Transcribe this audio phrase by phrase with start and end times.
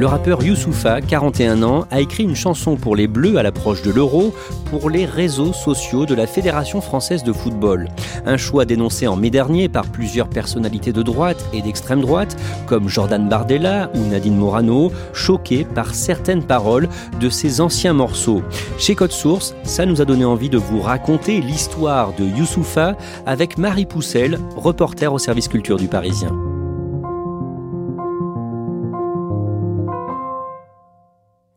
[0.00, 3.90] Le rappeur Youssoufa, 41 ans, a écrit une chanson pour les Bleus à l'approche de
[3.90, 4.34] l'Euro
[4.70, 7.86] pour les réseaux sociaux de la Fédération française de football.
[8.24, 12.34] Un choix dénoncé en mai dernier par plusieurs personnalités de droite et d'extrême droite,
[12.66, 16.88] comme Jordan Bardella ou Nadine Morano, choqués par certaines paroles
[17.20, 18.40] de ces anciens morceaux.
[18.78, 23.58] Chez Code Source, ça nous a donné envie de vous raconter l'histoire de Youssoufa avec
[23.58, 26.49] Marie Poussel, reporter au service culture du Parisien.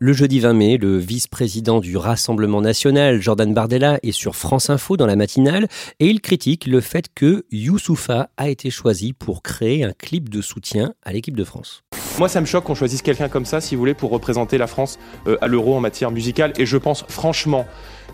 [0.05, 4.97] Le jeudi 20 mai, le vice-président du Rassemblement national, Jordan Bardella, est sur France Info
[4.97, 5.69] dans la matinale
[6.01, 10.41] et il critique le fait que Youssoufa a été choisi pour créer un clip de
[10.41, 11.85] soutien à l'équipe de France.
[12.19, 14.67] Moi, ça me choque qu'on choisisse quelqu'un comme ça, si vous voulez, pour représenter la
[14.67, 16.51] France euh, à l'euro en matière musicale.
[16.57, 17.65] Et je pense franchement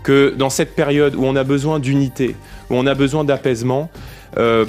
[0.02, 2.36] que dans cette période où on a besoin d'unité,
[2.70, 3.90] où on a besoin d'apaisement,
[4.36, 4.64] euh,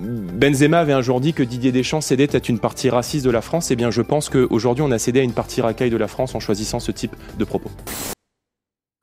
[0.00, 3.42] Benzema avait un jour dit que Didier Deschamps cédait à une partie raciste de la
[3.42, 3.70] France.
[3.70, 6.34] Eh bien, je pense qu'aujourd'hui, on a cédé à une partie racaille de la France
[6.34, 7.70] en choisissant ce type de propos.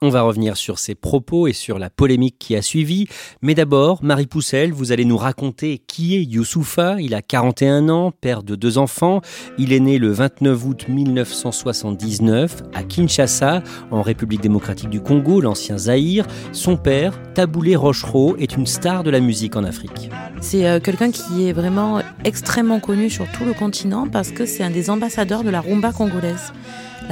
[0.04, 3.06] On va revenir sur ses propos et sur la polémique qui a suivi.
[3.44, 7.00] Mais d'abord, Marie Poussel, vous allez nous raconter qui est Youssoufa.
[7.00, 9.22] Il a 41 ans, père de deux enfants.
[9.60, 15.78] Il est né le 29 août 1979 à Kinshasa, en République démocratique du Congo, l'ancien
[15.78, 16.26] Zaïre.
[16.52, 20.09] Son père, Taboulé Rochereau, est une star de la musique en Afrique.
[20.40, 24.64] C'est euh, quelqu'un qui est vraiment extrêmement connu sur tout le continent parce que c'est
[24.64, 26.54] un des ambassadeurs de la rumba congolaise.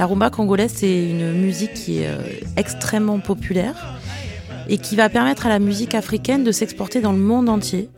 [0.00, 2.22] La rumba congolaise, c'est une musique qui est euh,
[2.56, 3.98] extrêmement populaire
[4.66, 7.90] et qui va permettre à la musique africaine de s'exporter dans le monde entier.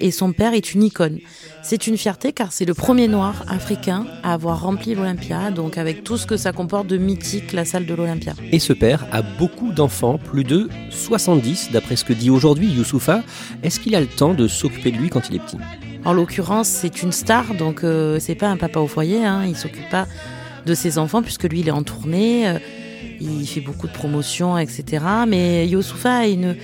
[0.00, 1.18] Et son père est une icône.
[1.62, 6.04] C'est une fierté car c'est le premier noir africain à avoir rempli l'Olympia, donc avec
[6.04, 8.32] tout ce que ça comporte de mythique, la salle de l'Olympia.
[8.50, 13.22] Et ce père a beaucoup d'enfants, plus de 70 d'après ce que dit aujourd'hui Youssoufa.
[13.62, 15.58] Est-ce qu'il a le temps de s'occuper de lui quand il est petit?
[16.06, 19.54] En l'occurrence, c'est une star, donc euh, c'est pas un papa au foyer, hein, il
[19.54, 20.06] s'occupe pas
[20.66, 22.58] de ses enfants, puisque lui, il est en tournée, euh,
[23.20, 25.04] il fait beaucoup de promotions, etc.
[25.26, 26.56] Mais Youssoufa a une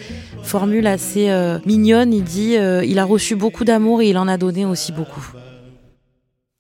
[0.43, 4.29] formule assez euh, mignonne, il dit euh, il a reçu beaucoup d'amour et il en
[4.29, 5.27] a donné aussi beaucoup.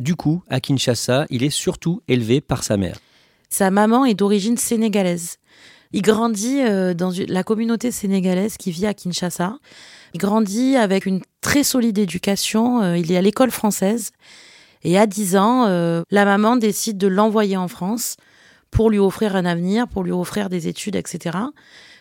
[0.00, 2.98] Du coup, à Kinshasa, il est surtout élevé par sa mère.
[3.48, 5.38] Sa maman est d'origine sénégalaise.
[5.92, 6.60] Il grandit
[6.94, 9.58] dans la communauté sénégalaise qui vit à Kinshasa.
[10.12, 12.94] Il grandit avec une très solide éducation.
[12.94, 14.12] Il est à l'école française.
[14.82, 18.16] Et à 10 ans, euh, la maman décide de l'envoyer en France
[18.70, 21.38] pour lui offrir un avenir, pour lui offrir des études, etc.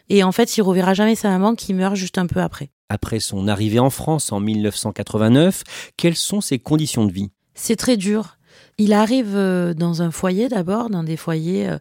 [0.09, 2.69] Et en fait, il reverra jamais sa maman qui meurt juste un peu après.
[2.89, 5.63] Après son arrivée en France en 1989,
[5.97, 7.31] quelles sont ses conditions de vie?
[7.53, 8.37] C'est très dur.
[8.77, 11.77] Il arrive euh, dans un foyer d'abord, dans des foyers euh,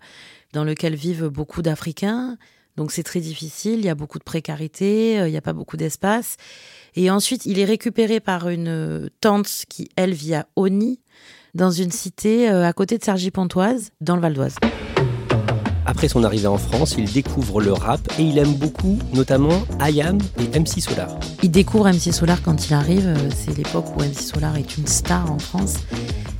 [0.52, 2.36] dans lesquels vivent beaucoup d'Africains.
[2.76, 5.76] Donc c'est très difficile, il y a beaucoup de précarité, il n'y a pas beaucoup
[5.76, 6.36] d'espace.
[6.94, 11.00] Et ensuite, il est récupéré par une tante qui, elle, vit à Oni,
[11.54, 14.56] dans une cité euh, à côté de Sergi-Pontoise, dans le Val d'Oise.
[15.86, 20.18] Après son arrivée en France, il découvre le rap et il aime beaucoup, notamment Ayam
[20.40, 21.08] et MC Solar.
[21.44, 24.86] Il découvre MC Solar quand il arrive, euh, c'est l'époque où MC Solar est une
[24.86, 25.74] star en France.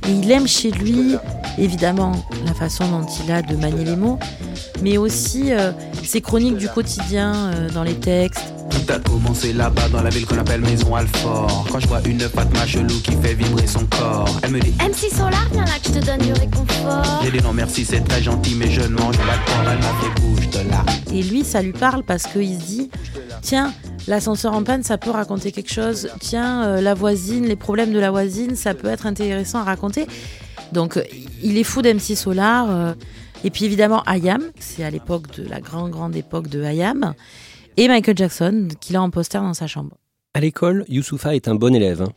[0.07, 1.15] Et il aime chez lui,
[1.57, 2.11] évidemment,
[2.45, 4.19] la façon dont il a de manier les mots,
[4.81, 5.71] mais aussi euh,
[6.03, 8.53] ses chroniques du quotidien dans les textes.
[8.69, 11.67] Tout a commencé là-bas dans la ville qu'on appelle Maison Alfort.
[11.71, 15.09] Quand je vois une Fatma chelou qui fait vibrer son corps, elle me dit MC
[15.09, 17.21] Solar, viens là que je te donne du réconfort.
[17.23, 19.79] J'ai dit non merci, c'est très gentil, mais je ne mange pas de porc, elle
[19.79, 20.85] m'a fait bouge de là.
[21.13, 22.89] Et lui, ça lui parle parce qu'il se dit
[23.41, 23.73] tiens,
[24.07, 26.09] l'ascenseur en panne, ça peut raconter quelque chose.
[26.19, 30.05] Tiens, euh, la voisine, les problèmes de la voisine, ça peut être intéressant à raconter.
[30.71, 30.99] Donc,
[31.41, 32.69] il est fou d'MC Solar.
[32.69, 32.93] Euh,
[33.43, 37.13] et puis évidemment, Ayam, c'est à l'époque de la grande, grande époque de Ayam
[37.77, 39.95] et Michael Jackson, qu'il a en poster dans sa chambre.
[40.33, 42.01] À l'école, Youssoufa est un bon élève.
[42.01, 42.11] Hein.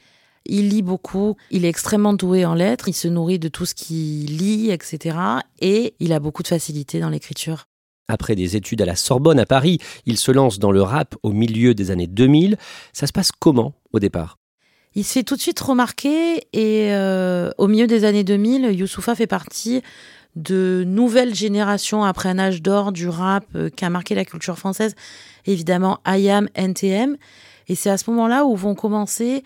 [0.46, 3.74] Il lit beaucoup, il est extrêmement doué en lettres, il se nourrit de tout ce
[3.74, 5.18] qu'il lit, etc.
[5.60, 7.66] Et il a beaucoup de facilité dans l'écriture.
[8.08, 11.30] Après des études à la Sorbonne à Paris, il se lance dans le rap au
[11.30, 12.56] milieu des années 2000.
[12.92, 14.38] Ça se passe comment au départ?
[14.96, 19.14] Il se fait tout de suite remarquer et euh, au milieu des années 2000, Youssoufa
[19.14, 19.82] fait partie
[20.34, 24.58] de nouvelles générations après un âge d'or du rap euh, qui a marqué la culture
[24.58, 24.96] française,
[25.46, 27.16] évidemment IAM, NTM.
[27.68, 29.44] Et c'est à ce moment-là où vont commencer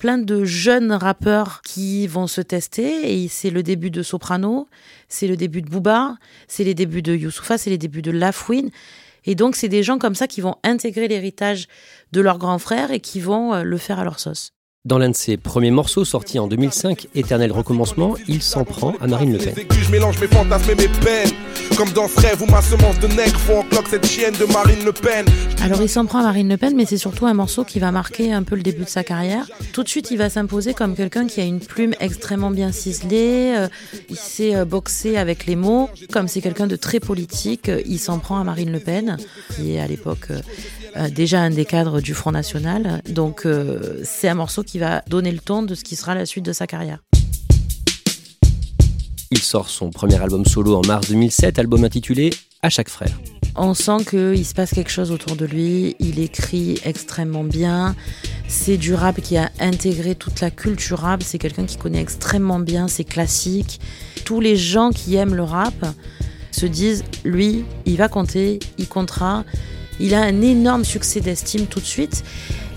[0.00, 3.22] plein de jeunes rappeurs qui vont se tester.
[3.22, 4.66] Et c'est le début de Soprano,
[5.08, 6.16] c'est le début de Booba,
[6.48, 8.70] c'est les débuts de Youssoufa, c'est les débuts de Lafouine.
[9.26, 11.68] Et donc, c'est des gens comme ça qui vont intégrer l'héritage
[12.12, 14.52] de leur grand frère et qui vont euh, le faire à leur sauce.
[14.86, 19.06] Dans l'un de ses premiers morceaux sortis en 2005, Éternel recommencement, il s'en prend à
[19.06, 19.54] Marine Le Pen.
[19.70, 21.49] Je mélange mes fantasmes et mes peines.
[21.76, 22.08] Comme dans
[22.50, 25.24] ma semence de en cette chienne de Marine Le Pen.
[25.62, 27.90] Alors il s'en prend à Marine Le Pen, mais c'est surtout un morceau qui va
[27.90, 29.46] marquer un peu le début de sa carrière.
[29.72, 33.54] Tout de suite, il va s'imposer comme quelqu'un qui a une plume extrêmement bien ciselée.
[33.56, 33.68] euh,
[34.08, 35.88] il sait euh, boxer avec les mots.
[36.12, 39.16] Comme c'est quelqu'un de très politique, euh, il s'en prend à Marine Le Pen,
[39.54, 40.28] qui est à l'époque
[41.10, 43.00] déjà un des cadres du Front National.
[43.08, 43.46] Donc
[44.04, 46.52] c'est un morceau qui va donner le ton de ce qui sera la suite de
[46.52, 46.98] sa carrière.
[49.32, 52.30] Il sort son premier album solo en mars 2007, album intitulé
[52.62, 53.16] À chaque frère.
[53.54, 57.94] On sent qu'il se passe quelque chose autour de lui, il écrit extrêmement bien,
[58.48, 62.58] c'est du rap qui a intégré toute la culture rap, c'est quelqu'un qui connaît extrêmement
[62.58, 63.80] bien ses classiques.
[64.24, 65.74] Tous les gens qui aiment le rap
[66.50, 69.44] se disent, lui, il va compter, il comptera.
[70.00, 72.24] Il a un énorme succès d'estime tout de suite.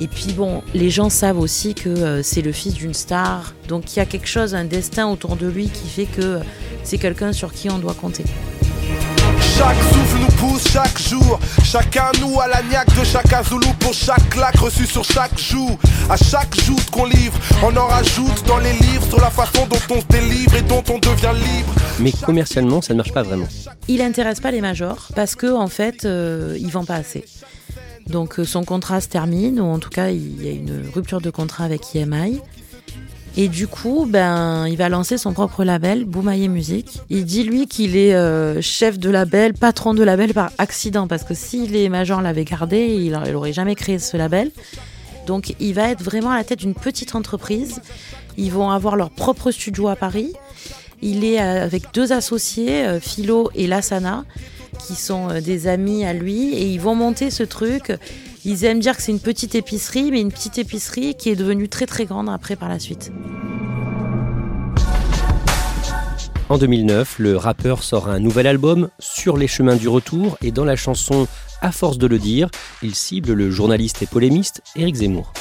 [0.02, 3.56] Et puis bon, les gens savent aussi que euh, c'est le fils d'une star.
[3.70, 6.40] Donc il y a quelque chose, un destin autour de lui qui fait que euh,
[6.84, 8.26] c'est quelqu'un sur qui on doit compter.
[9.58, 11.40] Chaque souffle nous pousse chaque jour.
[11.64, 15.78] Chacun nous à la niaque de chaque Zoulou pour chaque claque reçue sur chaque joue.
[16.10, 19.96] À chaque joute qu'on livre, on en rajoute dans les livres sur la façon dont
[19.96, 21.74] on se délivre et dont on devient libre.
[22.00, 23.48] Mais commercialement, ça ne marche pas vraiment.
[23.88, 27.24] Il intéresse pas les majors parce que en fait, euh, il vend pas assez.
[28.08, 31.22] Donc euh, son contrat se termine, ou en tout cas il y a une rupture
[31.22, 32.42] de contrat avec EMI.
[33.36, 37.00] Et du coup, ben, il va lancer son propre label, Boumaillé Musique.
[37.10, 41.24] Il dit lui qu'il est euh, chef de label, patron de label par accident, parce
[41.24, 44.52] que si les majors l'avaient gardé, il il aurait jamais créé ce label.
[45.26, 47.82] Donc il va être vraiment à la tête d'une petite entreprise.
[48.38, 50.34] Ils vont avoir leur propre studio à Paris.
[51.02, 54.24] Il est euh, avec deux associés, euh, Philo et Lassana,
[54.80, 57.92] qui sont euh, des amis à lui, et ils vont monter ce truc.
[58.46, 61.70] Ils aiment dire que c'est une petite épicerie, mais une petite épicerie qui est devenue
[61.70, 63.12] très très grande après par la suite.
[66.50, 70.66] En 2009, le rappeur sort un nouvel album, Sur les chemins du retour, et dans
[70.66, 71.28] la chanson
[71.62, 72.50] À force de le dire,
[72.82, 75.32] il cible le journaliste et polémiste Éric Zemmour.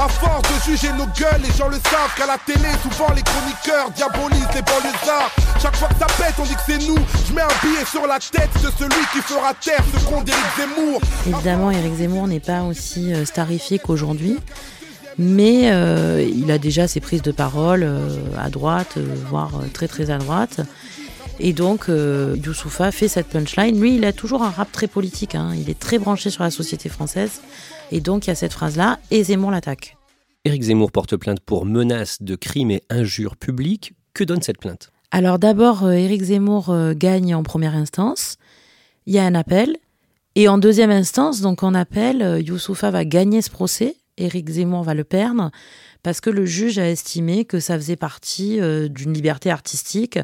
[0.00, 3.20] À force de juger nos gueules, les gens le savent qu'à la télé, souvent les
[3.20, 5.30] chroniqueurs diabolisent les banlieusards.
[5.60, 6.96] Chaque fois que ça pète, on dit que c'est nous.
[7.28, 10.42] Je mets un billet sur la tête de celui qui fera taire ce con d'Éric
[10.56, 11.02] Zemmour.
[11.26, 14.38] Évidemment, Éric Zemmour n'est pas aussi euh, starifié qu'aujourd'hui,
[15.18, 18.08] mais euh, il a déjà ses prises de parole euh,
[18.38, 18.96] à droite,
[19.28, 20.62] voire très très à droite.
[21.40, 23.78] Et donc, Youssoufa fait cette punchline.
[23.78, 25.34] Lui, il a toujours un rap très politique.
[25.34, 25.52] hein.
[25.56, 27.40] Il est très branché sur la société française.
[27.90, 29.96] Et donc, il y a cette phrase-là, et Zemmour l'attaque.
[30.44, 33.94] Éric Zemmour porte plainte pour menaces de crimes et injures publiques.
[34.14, 34.90] Que donne cette plainte?
[35.10, 38.36] Alors d'abord, euh, Éric Zemmour euh, gagne en première instance.
[39.06, 39.76] Il y a un appel.
[40.36, 43.96] Et en deuxième instance, donc en appel, euh, Youssoufa va gagner ce procès.
[44.16, 45.50] Éric Zemmour va le perdre
[46.02, 50.18] parce que le juge a estimé que ça faisait partie euh, d'une liberté artistique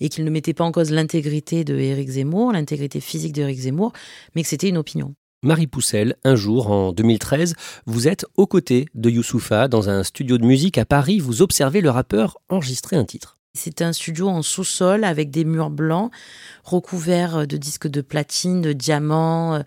[0.00, 3.92] et qu'il ne mettait pas en cause l'intégrité de Éric Zemmour, l'intégrité physique d'Éric Zemmour,
[4.34, 5.14] mais que c'était une opinion.
[5.44, 7.54] Marie Poussel, un jour, en 2013,
[7.86, 11.18] vous êtes aux côtés de Youssoufa dans un studio de musique à Paris.
[11.18, 13.38] Vous observez le rappeur enregistrer un titre.
[13.54, 16.12] C'est un studio en sous-sol avec des murs blancs
[16.62, 19.56] recouverts de disques de platine, de diamants.
[19.56, 19.62] euh,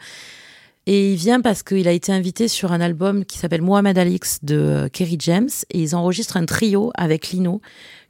[0.87, 4.39] Et il vient parce qu'il a été invité sur un album qui s'appelle Mohamed Alix
[4.43, 7.61] de euh, Kerry James et ils enregistrent un trio avec Lino.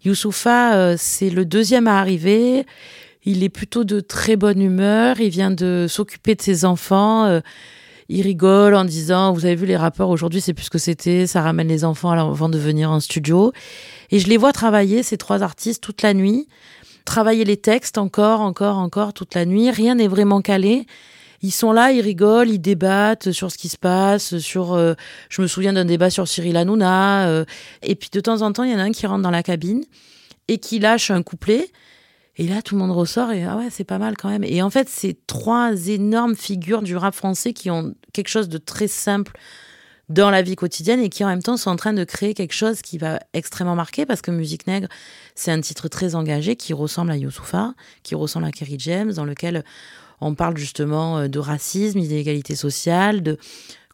[0.06, 2.66] Youssoufa, euh, c'est le deuxième à arriver.
[3.26, 5.20] Il est plutôt de très bonne humeur.
[5.20, 7.26] Il vient de s'occuper de ses enfants.
[7.26, 7.42] euh,
[8.08, 11.26] il rigole en disant, vous avez vu les rappeurs aujourd'hui, c'est plus ce que c'était.
[11.26, 13.52] Ça ramène les enfants avant de venir en studio.
[14.12, 16.48] Et je les vois travailler, ces trois artistes, toute la nuit.
[17.04, 19.72] Travailler les textes encore, encore, encore, toute la nuit.
[19.72, 20.86] Rien n'est vraiment calé.
[21.42, 24.74] Ils sont là, ils rigolent, ils débattent sur ce qui se passe, sur.
[24.74, 24.94] euh,
[25.30, 27.28] je me souviens d'un débat sur Cyril Hanouna.
[27.28, 27.46] euh,
[27.82, 29.44] et puis de temps en temps, il y en a un qui rentre dans la
[29.44, 29.84] cabine
[30.48, 31.72] et qui lâche un couplet.
[32.38, 34.44] Et là, tout le monde ressort et ah ouais, c'est pas mal quand même.
[34.44, 38.58] Et en fait, c'est trois énormes figures du rap français qui ont quelque chose de
[38.58, 39.38] très simple
[40.10, 42.54] dans la vie quotidienne et qui en même temps sont en train de créer quelque
[42.54, 44.88] chose qui va extrêmement marquer parce que Musique Nègre,
[45.34, 47.74] c'est un titre très engagé qui ressemble à Youssoufa,
[48.04, 49.64] qui ressemble à Kerry James, dans lequel
[50.22, 53.38] on parle justement euh, de racisme, d'inégalité sociale, de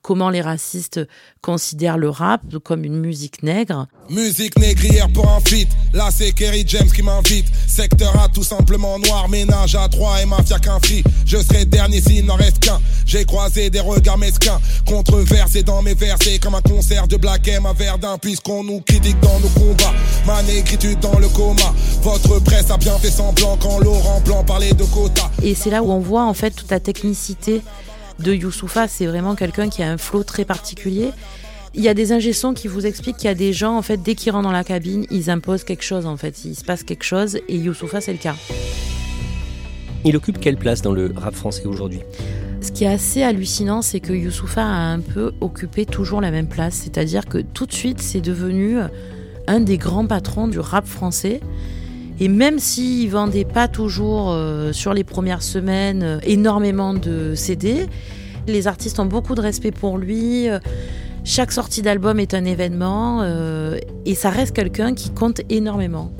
[0.02, 1.00] comment les racistes
[1.42, 3.88] considèrent le rap comme une musique nègre.
[4.10, 7.46] Musique négrière pour un feat, là c'est Kerry James qui m'invite.
[7.68, 11.04] Secteur A tout simplement noir, ménage à trois et mafia qu'un free.
[11.26, 12.80] Je serai dernier s'il n'en reste qu'un.
[13.06, 17.66] J'ai croisé des regards mesquins, controversés dans mes versets, comme un concert de Black M
[17.66, 19.94] à Verdun, puisqu'on nous critique dans nos combats.
[20.26, 24.74] Ma négritude dans le coma, votre presse a bien fait semblant quand Laurent Blanc parlait
[24.74, 25.30] de quotas.
[25.44, 27.62] Et c'est là où on voit en fait toute la technicité
[28.22, 28.88] de Youssoufa.
[28.88, 31.10] C'est vraiment quelqu'un qui a un flow très particulier.
[31.74, 33.98] Il y a des ingessons qui vous expliquent qu'il y a des gens, en fait,
[33.98, 36.44] dès qu'ils rentrent dans la cabine, ils imposent quelque chose, en fait.
[36.44, 38.36] Il se passe quelque chose, et Youssoufa, c'est le cas.
[40.04, 42.02] Il occupe quelle place dans le rap français aujourd'hui?
[42.60, 46.48] Ce qui est assez hallucinant, c'est que Youssoufa a un peu occupé toujours la même
[46.48, 46.76] place.
[46.76, 48.78] C'est-à-dire que tout de suite, c'est devenu
[49.48, 51.40] un des grands patrons du rap français.
[52.22, 57.88] Et même s'il vendait pas toujours euh, sur les premières semaines euh, énormément de CD,
[58.46, 60.48] les artistes ont beaucoup de respect pour lui.
[60.48, 60.60] euh,
[61.24, 63.24] chaque sortie d'album est un événement
[64.06, 66.12] et ça reste quelqu'un qui compte énormément.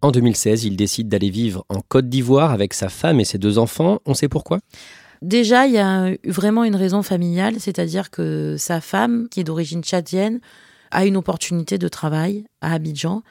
[0.00, 3.58] En 2016, il décide d'aller vivre en Côte d'Ivoire avec sa femme et ses deux
[3.58, 3.98] enfants.
[4.06, 4.60] On sait pourquoi?
[5.20, 9.82] Déjà, il y a vraiment une raison familiale, c'est-à-dire que sa femme, qui est d'origine
[9.82, 10.40] tchadienne,
[10.94, 13.22] a une opportunité de travail à Abidjan.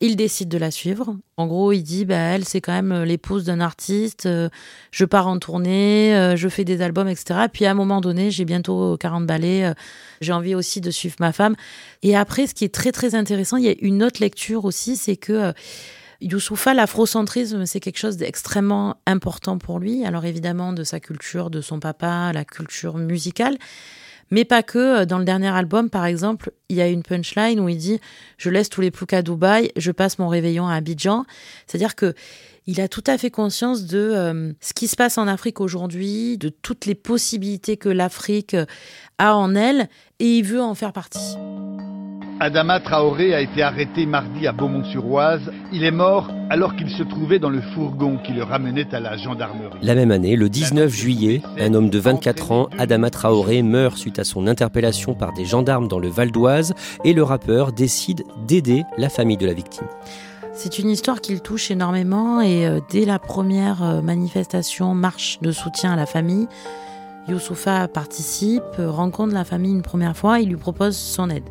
[0.00, 1.16] Il décide de la suivre.
[1.36, 4.26] En gros, il dit, bah, elle, c'est quand même l'épouse d'un artiste.
[4.26, 4.48] euh,
[4.90, 7.46] Je pars en tournée, euh, je fais des albums, etc.
[7.50, 9.64] Puis à un moment donné, j'ai bientôt 40 ballets.
[9.64, 9.74] euh,
[10.20, 11.54] J'ai envie aussi de suivre ma femme.
[12.02, 14.96] Et après, ce qui est très, très intéressant, il y a une autre lecture aussi,
[14.96, 15.52] c'est que euh,
[16.20, 20.04] Youssoufa, l'afrocentrisme, c'est quelque chose d'extrêmement important pour lui.
[20.04, 23.56] Alors évidemment, de sa culture, de son papa, la culture musicale.
[24.30, 25.04] Mais pas que.
[25.04, 28.00] Dans le dernier album, par exemple, il y a une punchline où il dit
[28.38, 31.24] Je laisse tous les ploucs à Dubaï, je passe mon réveillon à Abidjan.
[31.66, 32.14] C'est-à-dire que
[32.66, 36.38] il a tout à fait conscience de euh, ce qui se passe en Afrique aujourd'hui,
[36.38, 38.56] de toutes les possibilités que l'Afrique
[39.18, 41.36] a en elle, et il veut en faire partie.
[42.40, 45.52] Adama Traoré a été arrêté mardi à Beaumont-sur-Oise.
[45.72, 49.16] Il est mort alors qu'il se trouvait dans le fourgon qui le ramenait à la
[49.16, 49.78] gendarmerie.
[49.82, 54.18] La même année, le 19 juillet, un homme de 24 ans, Adama Traoré, meurt suite
[54.18, 56.53] à son interpellation par des gendarmes dans le Val d'Oise
[57.04, 59.86] et le rappeur décide d'aider la famille de la victime.
[60.56, 65.40] C'est une histoire qui le touche énormément et euh, dès la première euh, manifestation, marche
[65.42, 66.46] de soutien à la famille,
[67.28, 71.48] Youssoufa participe, euh, rencontre la famille une première fois, il lui propose son aide.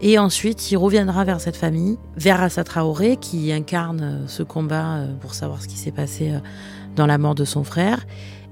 [0.00, 5.34] Et ensuite, il reviendra vers cette famille, vers Assa Traoré, qui incarne ce combat pour
[5.34, 6.34] savoir ce qui s'est passé
[6.96, 8.06] dans la mort de son frère.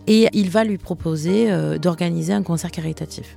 [0.06, 3.37] Et il va lui proposer d'organiser un concert caritatif.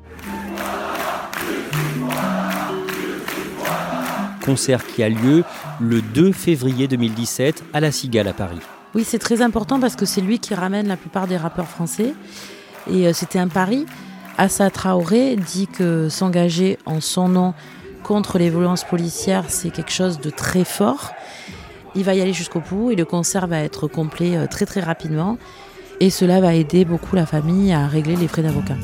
[4.47, 5.43] Concert qui a lieu
[5.81, 8.61] le 2 février 2017 à la Cigale à Paris.
[8.95, 12.13] Oui, c'est très important parce que c'est lui qui ramène la plupart des rappeurs français.
[12.89, 13.85] Et euh, c'était un pari.
[14.37, 17.53] Assa Traoré dit que s'engager en son nom
[18.03, 21.11] contre les violences policières, c'est quelque chose de très fort.
[21.95, 24.79] Il va y aller jusqu'au bout et le concert va être complet euh, très très
[24.79, 25.37] rapidement.
[25.99, 28.75] Et cela va aider beaucoup la famille à régler les frais d'avocat.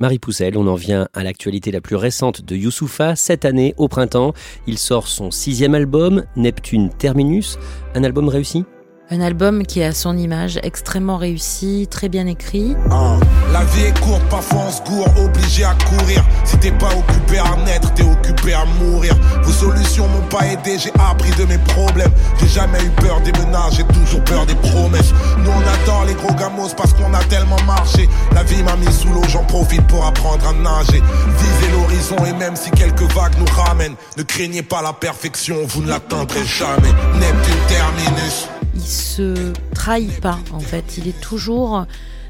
[0.00, 3.16] Marie Poussel, on en vient à l'actualité la plus récente de Youssoufa.
[3.16, 4.32] Cette année, au printemps,
[4.68, 7.58] il sort son sixième album, Neptune Terminus.
[7.96, 8.64] Un album réussi?
[9.10, 12.76] Un album qui est à son image, extrêmement réussi, très bien écrit.
[12.90, 13.16] Ah,
[13.54, 16.22] La vie est courte, parfois on se gourre, obligé à courir.
[16.44, 19.14] Si t'es pas occupé à naître, t'es occupé à mourir.
[19.44, 22.12] Vos solutions m'ont pas aidé, j'ai appris de mes problèmes.
[22.38, 25.14] J'ai jamais eu peur des menaces, j'ai toujours peur des promesses.
[25.38, 28.06] Nous on adore les gros gamos parce qu'on a tellement marché.
[28.34, 31.00] La vie m'a mis sous l'eau, j'en profite pour apprendre à nager.
[31.38, 35.80] Visez l'horizon et même si quelques vagues nous ramènent, ne craignez pas la perfection, vous
[35.80, 36.92] ne l'atteindrez jamais.
[37.18, 38.48] Neptune terminus.
[38.78, 40.96] Il se trahit pas en fait.
[40.98, 41.86] Il est toujours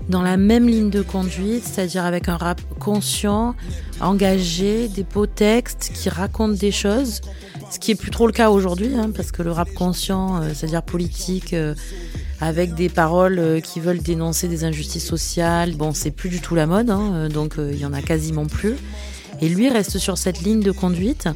[0.08, 3.54] dans la même ligne de conduite, c'est-à-dire avec un rap conscient,
[4.00, 7.20] engagé, des beaux textes qui racontent des choses,
[7.70, 10.50] ce qui est plus trop le cas aujourd'hui, hein, parce que le rap conscient, euh,
[10.54, 11.74] c'est-à-dire politique, euh,
[12.40, 16.54] avec des paroles euh, qui veulent dénoncer des injustices sociales, bon, c'est plus du tout
[16.54, 18.74] la mode, hein, donc il y en a quasiment plus.
[19.40, 21.28] Et lui reste sur cette ligne de conduite.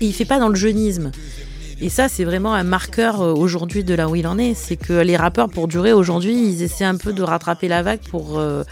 [0.00, 1.12] Et il fait pas dans le jeunisme.
[1.82, 4.54] Et ça, c'est vraiment un marqueur euh, aujourd'hui de là où il en est.
[4.54, 7.98] C'est que les rappeurs, pour durer aujourd'hui, ils essaient un peu de rattraper la vague
[8.08, 8.62] pour euh,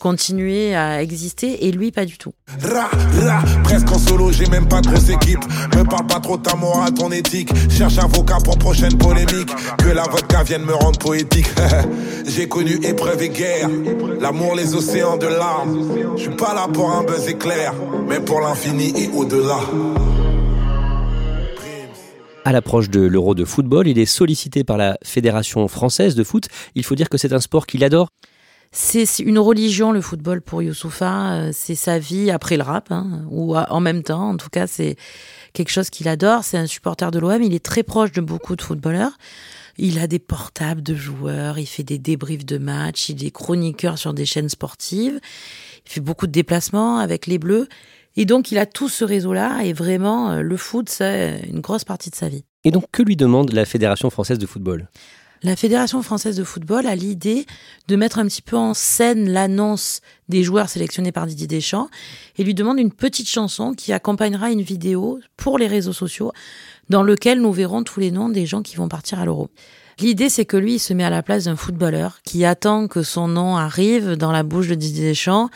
[0.00, 1.68] continuer à exister.
[1.68, 2.32] Et lui, pas du tout.
[2.60, 2.90] Ra,
[3.22, 5.38] ra, presque en solo, j'ai même pas de grosse équipe.
[5.76, 7.50] Me parle pas trop ta morale, ton éthique.
[7.70, 9.50] Cherche avocat pour prochaine polémique.
[9.78, 11.46] Que la vodka vienne me rendre poétique.
[12.26, 13.68] j'ai connu épreuve et guerre.
[14.20, 16.16] L'amour, les océans de larmes.
[16.16, 17.72] Je suis pas là pour un buzz éclair,
[18.08, 19.60] mais pour l'infini et au-delà.
[22.48, 26.48] À l'approche de l'Euro de football, il est sollicité par la Fédération française de foot.
[26.74, 28.08] Il faut dire que c'est un sport qu'il adore.
[28.72, 33.26] C'est une religion le football pour Youssoufa, euh, c'est sa vie après le rap, hein,
[33.30, 34.96] ou en même temps, en tout cas c'est
[35.52, 38.56] quelque chose qu'il adore, c'est un supporter de l'OM, il est très proche de beaucoup
[38.56, 39.12] de footballeurs.
[39.76, 43.98] Il a des portables de joueurs, il fait des débriefs de matchs, il est chroniqueur
[43.98, 45.20] sur des chaînes sportives,
[45.84, 47.68] il fait beaucoup de déplacements avec les Bleus.
[48.20, 51.84] Et donc, il a tout ce réseau-là et vraiment, euh, le foot, c'est une grosse
[51.84, 52.42] partie de sa vie.
[52.64, 54.88] Et donc, que lui demande la Fédération française de football?
[55.44, 57.46] La Fédération française de football a l'idée
[57.86, 61.88] de mettre un petit peu en scène l'annonce des joueurs sélectionnés par Didier Deschamps
[62.36, 66.32] et lui demande une petite chanson qui accompagnera une vidéo pour les réseaux sociaux
[66.88, 69.48] dans lequel nous verrons tous les noms des gens qui vont partir à l'Euro.
[70.00, 73.04] L'idée, c'est que lui, il se met à la place d'un footballeur qui attend que
[73.04, 75.50] son nom arrive dans la bouche de Didier Deschamps.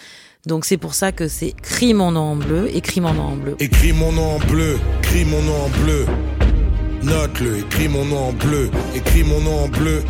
[0.45, 3.37] Donc c'est pour ça que c'est écris mon nom en bleu, écris mon nom en
[3.37, 3.57] bleu.
[3.61, 6.07] Écris mon nom en bleu, écris mon nom en bleu.
[7.05, 10.03] Note-le, écris mon nom en bleu, écris mon nom en bleu,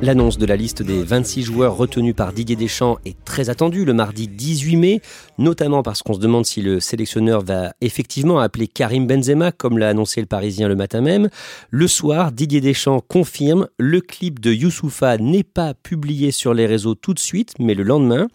[0.00, 3.92] L'annonce de la liste des 26 joueurs retenus par Didier Deschamps est très attendue le
[3.92, 5.02] mardi 18 mai,
[5.36, 9.90] notamment parce qu'on se demande si le sélectionneur va effectivement appeler Karim Benzema, comme l'a
[9.90, 11.28] annoncé le Parisien le matin même.
[11.68, 16.94] Le soir, Didier Deschamps confirme, le clip de Youssoufa n'est pas publié sur les réseaux
[16.94, 18.26] tout de suite, mais le lendemain.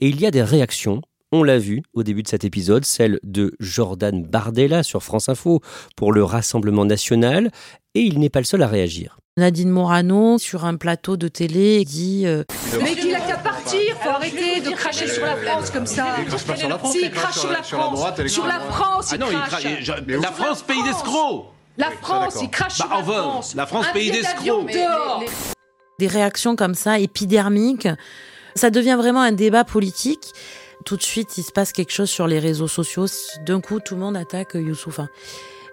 [0.00, 1.00] Et il y a des réactions
[1.34, 5.62] on l'a vu au début de cet épisode, celle de Jordan Bardella sur France Info
[5.96, 7.50] pour le Rassemblement national,
[7.94, 9.21] et il n'est pas le seul à réagir.
[9.38, 12.44] Nadine Morano, sur un plateau de télé, dit euh,
[12.82, 16.16] Mais qu'il a qu'à partir, faut arrêter de cracher sur la France comme ça.
[16.18, 18.26] Il crache pas sur la France, il crache sur la France.
[18.26, 19.64] Sur la France, il crache.
[20.06, 21.46] La France, pays d'escrocs
[21.78, 23.54] La France, il crache sur la France.
[23.54, 24.70] La France, pays d'escrocs
[25.98, 27.88] Des réactions comme ça, épidermiques,
[28.54, 30.34] ça devient vraiment un débat politique
[30.84, 33.06] tout de suite, il se passe quelque chose sur les réseaux sociaux.
[33.46, 35.06] D'un coup, tout le monde attaque Youssoufa.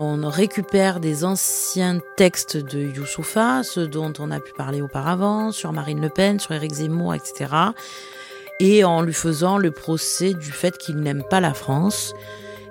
[0.01, 5.73] On récupère des anciens textes de Youssoufa, ceux dont on a pu parler auparavant, sur
[5.73, 7.47] Marine Le Pen, sur Éric Zemmour, etc.
[8.61, 12.13] Et en lui faisant le procès du fait qu'il n'aime pas la France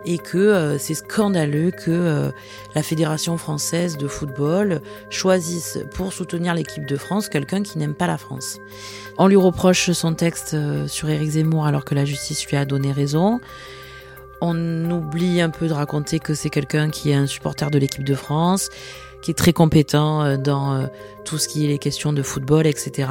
[0.06, 2.30] et que euh, c'est scandaleux que euh,
[2.74, 8.06] la Fédération française de football choisisse pour soutenir l'équipe de France quelqu'un qui n'aime pas
[8.06, 8.58] la France.
[9.18, 12.64] On lui reproche son texte euh, sur Éric Zemmour alors que la justice lui a
[12.64, 13.40] donné raison.
[14.40, 18.04] On oublie un peu de raconter que c'est quelqu'un qui est un supporter de l'équipe
[18.04, 18.68] de France,
[19.22, 20.88] qui est très compétent dans
[21.24, 23.10] tout ce qui est les questions de football, etc.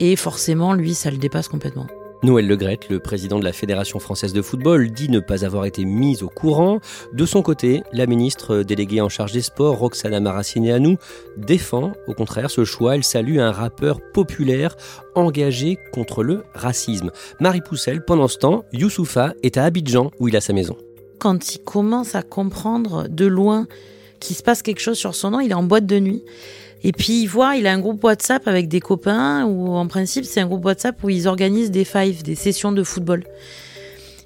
[0.00, 1.86] Et forcément, lui, ça le dépasse complètement.
[2.22, 5.86] Noël Legrette, le président de la Fédération française de football, dit ne pas avoir été
[5.86, 6.78] mise au courant.
[7.14, 10.98] De son côté, la ministre déléguée en charge des sports, Roxana Maracineanu,
[11.38, 12.94] défend au contraire ce choix.
[12.94, 14.76] Elle salue un rappeur populaire
[15.14, 17.10] engagé contre le racisme.
[17.40, 20.76] Marie Poussel, pendant ce temps, Youssoufa est à Abidjan où il a sa maison.
[21.18, 23.66] Quand il commence à comprendre de loin
[24.20, 26.22] qu'il se passe quelque chose sur son nom, il est en boîte de nuit.
[26.82, 30.24] Et puis il voit, il a un groupe WhatsApp avec des copains où en principe
[30.24, 33.24] c'est un groupe WhatsApp où ils organisent des fives, des sessions de football.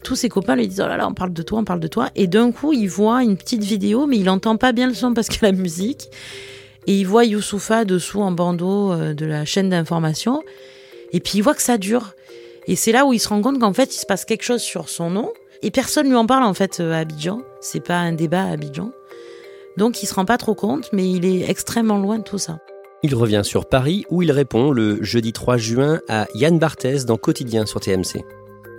[0.04, 1.88] Tous ses copains lui disent oh là là on parle de toi, on parle de
[1.88, 2.10] toi.
[2.14, 5.14] Et d'un coup il voit une petite vidéo mais il entend pas bien le son
[5.14, 6.08] parce a la musique.
[6.86, 10.42] Et il voit Youssoufa dessous en bandeau euh, de la chaîne d'information.
[11.12, 12.14] Et puis il voit que ça dure.
[12.66, 14.62] Et c'est là où il se rend compte qu'en fait il se passe quelque chose
[14.62, 15.32] sur son nom.
[15.62, 17.40] Et personne lui en parle en fait euh, à Abidjan.
[17.60, 18.92] C'est pas un débat à Abidjan.
[19.76, 22.58] Donc il se rend pas trop compte, mais il est extrêmement loin de tout ça.
[23.02, 27.18] Il revient sur Paris où il répond le jeudi 3 juin à Yann Barthès dans
[27.18, 28.24] Quotidien sur TMC.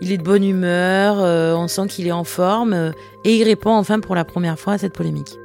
[0.02, 2.92] Il est de bonne humeur, euh, on sent qu'il est en forme euh,
[3.24, 5.38] et il répond enfin pour la première fois à cette polémique.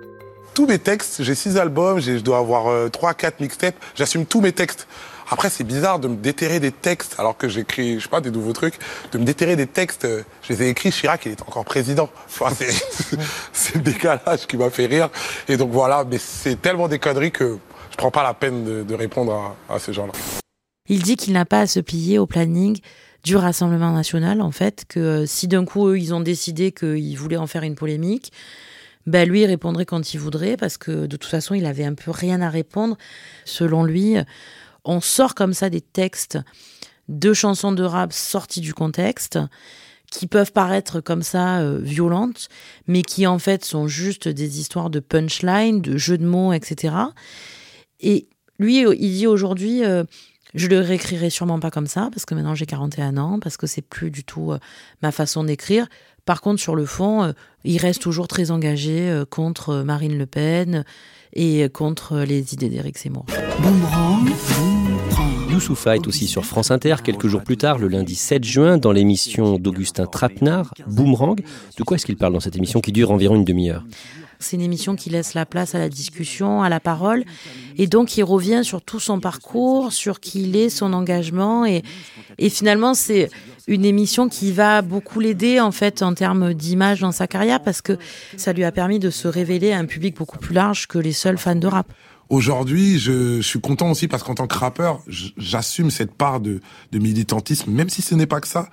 [0.61, 4.43] Tous mes textes, j'ai six albums, je dois avoir euh, trois, quatre mixtapes, j'assume tous
[4.43, 4.87] mes textes.
[5.31, 8.31] Après, c'est bizarre de me déterrer des textes alors que j'écris, je sais pas, des
[8.31, 8.75] nouveaux trucs,
[9.13, 10.05] de me déterrer des textes.
[10.05, 12.11] Euh, je les ai écrits, Chirac, il est encore président.
[13.55, 15.09] c'est le décalage qui m'a fait rire.
[15.49, 17.57] Et donc voilà, mais c'est tellement des conneries que
[17.91, 20.13] je prends pas la peine de, répondre à, ces gens-là.
[20.91, 22.79] Il dit qu'il n'a pas à se plier au planning
[23.25, 27.17] du Rassemblement national, en fait, que euh, si d'un coup, eux, ils ont décidé qu'ils
[27.17, 28.31] voulaient en faire une polémique,
[29.07, 31.95] ben lui, il répondrait quand il voudrait, parce que de toute façon, il avait un
[31.95, 32.97] peu rien à répondre.
[33.45, 34.17] Selon lui,
[34.85, 36.39] on sort comme ça des textes
[37.09, 39.39] de chansons de rap sorties du contexte
[40.11, 42.49] qui peuvent paraître comme ça euh, violentes,
[42.87, 46.95] mais qui en fait sont juste des histoires de punchline, de jeux de mots, etc.
[48.01, 50.05] Et lui, il dit aujourd'hui, euh,
[50.55, 53.67] je le réécrirai sûrement pas comme ça, parce que maintenant j'ai 41 ans, parce que
[53.67, 54.59] c'est plus du tout euh,
[55.03, 55.87] ma façon d'écrire.
[56.25, 57.33] Par contre, sur le fond,
[57.65, 60.85] il reste toujours très engagé contre Marine Le Pen
[61.33, 63.25] et contre les idées d'Éric Zemmour.
[63.63, 64.29] Boomerang.
[65.51, 68.93] Youssoufa est aussi sur France Inter quelques jours plus tard, le lundi 7 juin, dans
[68.93, 71.41] l'émission d'Augustin Trapenard, Boomerang.
[71.77, 73.85] De quoi est-ce qu'il parle dans cette émission qui dure environ une demi-heure?
[74.41, 77.25] C'est une émission qui laisse la place à la discussion, à la parole.
[77.77, 81.67] Et donc, il revient sur tout son parcours, sur qui il est, son engagement.
[81.67, 81.83] Et,
[82.49, 83.29] finalement, c'est
[83.69, 87.83] une émission qui va beaucoup l'aider, en fait, en termes d'image dans sa carrière, parce
[87.83, 87.99] que
[88.39, 91.13] ça lui a permis de se révéler à un public beaucoup plus large que les
[91.13, 91.93] seuls fans de rap.
[92.31, 95.03] Aujourd'hui, je, je, suis content aussi parce qu'en tant que rappeur,
[95.37, 96.61] j'assume cette part de,
[96.93, 98.71] de militantisme, même si ce n'est pas que ça.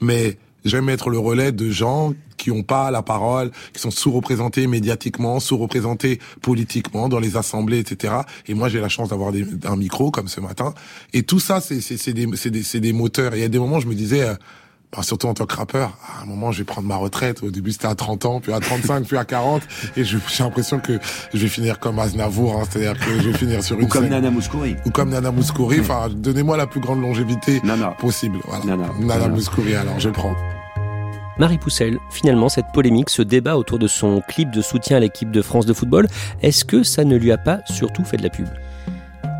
[0.00, 4.66] Mais j'aime être le relais de gens qui n'ont pas la parole, qui sont sous-représentés
[4.66, 8.14] médiatiquement, sous-représentés politiquement dans les assemblées, etc.
[8.46, 9.32] Et moi, j'ai la chance d'avoir
[9.64, 10.74] un micro comme ce matin.
[11.12, 13.34] Et tout ça, c'est des, des, des moteurs.
[13.34, 14.34] Et il y a des moments, je me disais, euh,
[14.94, 17.42] bah, surtout en tant que rappeur, à un moment, je vais prendre ma retraite.
[17.42, 19.62] Au début, c'était à 30 ans, puis à 35, puis à 40.
[19.96, 20.98] Et j'ai l'impression que
[21.32, 24.08] je vais finir comme Aznavour, hein, c'est-à-dire que je vais finir sur une Ou comme
[24.08, 24.76] Nana Mouskouri.
[24.86, 25.80] Ou comme Nana Mouskouri.
[25.80, 27.62] Enfin, donnez-moi la plus grande longévité
[27.98, 28.38] possible.
[28.46, 28.64] Voilà.
[28.64, 28.88] Nana.
[28.98, 30.34] Nana, Nana Mouskouri, alors je prends.
[31.38, 35.30] Marie Poussel, finalement, cette polémique, ce débat autour de son clip de soutien à l'équipe
[35.30, 36.06] de France de football,
[36.42, 38.46] est-ce que ça ne lui a pas surtout fait de la pub?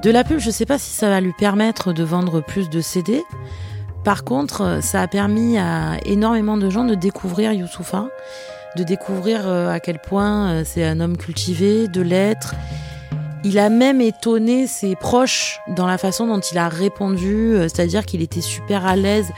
[0.03, 2.71] De la pub, je ne sais pas si ça va lui permettre de vendre plus
[2.71, 3.23] de CD.
[4.05, 8.09] Par contre, ça a permis à énormément de gens de découvrir Youssoufa,
[8.77, 12.55] de découvrir euh, à quel point euh, c'est un homme cultivé, de l'être.
[13.45, 18.07] Il a même étonné ses proches dans la façon dont il a répondu, euh, c'est-à-dire
[18.07, 19.31] qu'il était super à l'aise.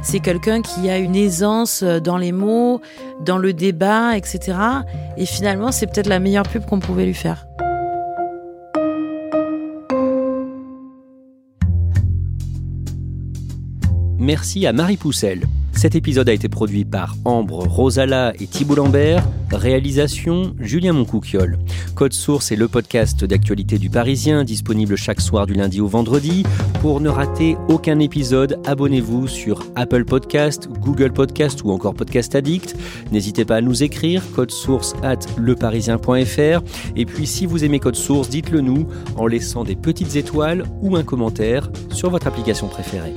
[0.00, 2.80] C'est quelqu'un qui a une aisance dans les mots,
[3.20, 4.56] dans le débat, etc.
[5.16, 7.47] Et finalement, c'est peut-être la meilleure pub qu'on pouvait lui faire.
[14.18, 15.46] Merci à Marie Poussel.
[15.72, 19.24] Cet épisode a été produit par Ambre Rosala et Thibault Lambert.
[19.52, 21.56] Réalisation Julien Moncouquiole.
[21.94, 26.42] Code Source est le podcast d'actualité du Parisien, disponible chaque soir du lundi au vendredi.
[26.80, 32.74] Pour ne rater aucun épisode, abonnez-vous sur Apple Podcast, Google Podcast ou encore Podcast Addict.
[33.12, 36.62] N'hésitez pas à nous écrire, code source at leparisien.fr.
[36.96, 40.96] Et puis si vous aimez Code Source, dites-le nous en laissant des petites étoiles ou
[40.96, 43.14] un commentaire sur votre application préférée.